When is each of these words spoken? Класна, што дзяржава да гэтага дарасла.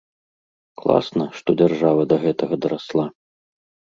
Класна, 0.81 1.27
што 1.41 1.49
дзяржава 1.59 2.03
да 2.13 2.19
гэтага 2.25 2.55
дарасла. 2.65 3.05